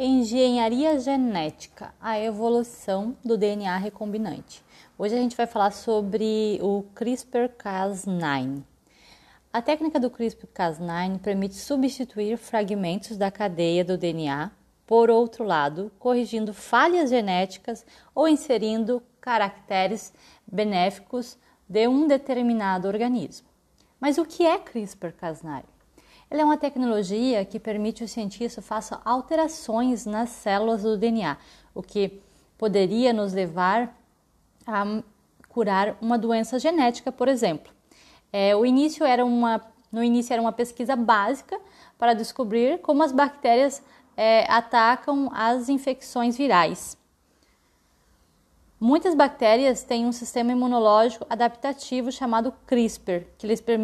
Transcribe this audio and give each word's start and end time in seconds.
Engenharia 0.00 0.96
genética, 1.00 1.92
a 2.00 2.20
evolução 2.20 3.16
do 3.24 3.36
DNA 3.36 3.76
recombinante. 3.78 4.62
Hoje 4.96 5.16
a 5.16 5.18
gente 5.18 5.36
vai 5.36 5.44
falar 5.44 5.72
sobre 5.72 6.56
o 6.62 6.84
CRISPR-Cas9. 6.94 8.62
A 9.52 9.60
técnica 9.60 9.98
do 9.98 10.08
CRISPR-Cas9 10.08 11.18
permite 11.18 11.56
substituir 11.56 12.38
fragmentos 12.38 13.16
da 13.16 13.28
cadeia 13.28 13.84
do 13.84 13.98
DNA 13.98 14.52
por 14.86 15.10
outro 15.10 15.42
lado, 15.42 15.90
corrigindo 15.98 16.54
falhas 16.54 17.10
genéticas 17.10 17.84
ou 18.14 18.28
inserindo 18.28 19.02
caracteres 19.20 20.12
benéficos 20.46 21.36
de 21.68 21.88
um 21.88 22.06
determinado 22.06 22.86
organismo. 22.86 23.48
Mas 23.98 24.16
o 24.16 24.24
que 24.24 24.46
é 24.46 24.60
CRISPR-Cas9? 24.60 25.64
Ela 26.30 26.42
é 26.42 26.44
uma 26.44 26.58
tecnologia 26.58 27.44
que 27.44 27.58
permite 27.58 28.04
o 28.04 28.08
cientista 28.08 28.60
faça 28.60 29.00
alterações 29.04 30.04
nas 30.04 30.28
células 30.28 30.82
do 30.82 30.96
DNA, 30.96 31.38
o 31.74 31.82
que 31.82 32.20
poderia 32.58 33.12
nos 33.12 33.32
levar 33.32 33.96
a 34.66 35.02
curar 35.48 35.96
uma 36.00 36.18
doença 36.18 36.58
genética, 36.58 37.10
por 37.10 37.28
exemplo. 37.28 37.72
É, 38.30 38.54
o 38.54 38.66
início 38.66 39.06
era 39.06 39.24
uma, 39.24 39.60
no 39.90 40.04
início 40.04 40.32
era 40.32 40.42
uma 40.42 40.52
pesquisa 40.52 40.94
básica 40.94 41.58
para 41.96 42.12
descobrir 42.12 42.78
como 42.80 43.02
as 43.02 43.10
bactérias 43.10 43.82
é, 44.16 44.44
atacam 44.50 45.30
as 45.32 45.68
infecções 45.70 46.36
virais. 46.36 46.98
Muitas 48.80 49.14
bactérias 49.14 49.82
têm 49.82 50.06
um 50.06 50.12
sistema 50.12 50.52
imunológico 50.52 51.26
adaptativo 51.28 52.12
chamado 52.12 52.52
CRISPR, 52.66 53.26
que 53.36 53.46
lhes 53.46 53.60
permite 53.60 53.76